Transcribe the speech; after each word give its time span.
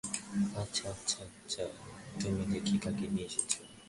আচ্ছা, 0.61 0.89
আচ্ছা, 0.89 1.19
আচ্ছা, 1.23 1.63
দেখি 2.51 2.61
তুমি 2.65 2.77
কাকে 2.77 3.05
নিয়ে 3.07 3.25
এসেছো! 3.25 3.59